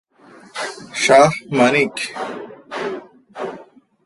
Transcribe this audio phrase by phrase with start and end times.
[1.03, 1.95] Shah Manik.